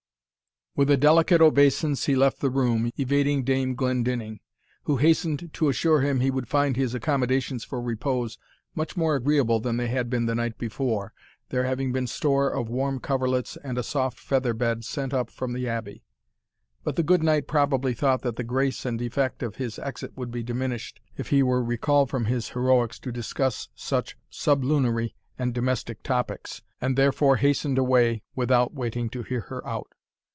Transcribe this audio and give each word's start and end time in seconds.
With 0.73 0.89
a 0.89 0.95
delicate 0.95 1.41
obeisance 1.41 2.05
he 2.05 2.15
left 2.15 2.39
the 2.39 2.49
room, 2.49 2.91
evading 2.97 3.43
Dame 3.43 3.75
Glendinning, 3.75 4.39
who 4.83 4.95
hastened 4.97 5.49
to 5.51 5.67
assure 5.67 5.99
him 5.99 6.21
he 6.21 6.31
would 6.31 6.47
find 6.47 6.77
his 6.77 6.95
accommodations 6.95 7.65
for 7.65 7.81
repose 7.81 8.37
much 8.73 8.95
more 8.95 9.15
agreeable 9.17 9.59
than 9.59 9.75
they 9.75 9.89
had 9.89 10.09
been 10.09 10.27
the 10.27 10.33
night 10.33 10.57
before, 10.57 11.11
there 11.49 11.65
having 11.65 11.91
been 11.91 12.07
store 12.07 12.49
of 12.49 12.69
warm 12.69 13.01
coverlets, 13.01 13.57
and 13.65 13.77
a 13.77 13.83
soft 13.83 14.17
feather 14.17 14.53
bed, 14.53 14.85
sent 14.85 15.13
up 15.13 15.29
from 15.29 15.51
the 15.51 15.67
Abbey. 15.67 16.05
But 16.85 16.95
the 16.95 17.03
good 17.03 17.21
knight 17.21 17.47
probably 17.49 17.93
thought 17.93 18.21
that 18.21 18.37
the 18.37 18.43
grace 18.45 18.85
and 18.85 19.01
effect 19.01 19.43
of 19.43 19.57
his 19.57 19.77
exit 19.77 20.13
would 20.15 20.31
be 20.31 20.41
diminished, 20.41 21.01
if 21.17 21.29
he 21.31 21.43
were 21.43 21.61
recalled 21.61 22.09
from 22.09 22.25
his 22.25 22.51
heroics 22.51 22.97
to 22.99 23.11
discuss 23.11 23.67
such 23.75 24.15
sublunary 24.29 25.15
and 25.37 25.53
domestic 25.53 26.01
topics, 26.01 26.61
and 26.79 26.97
therefore 26.97 27.35
hastened 27.35 27.77
away 27.77 28.23
without 28.37 28.73
waiting 28.73 29.09
to 29.09 29.23
hear 29.23 29.41
her 29.41 29.67
out. 29.67 29.89